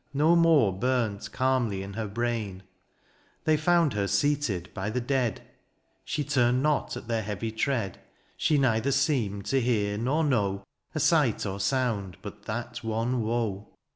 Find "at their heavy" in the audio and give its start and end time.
6.97-7.51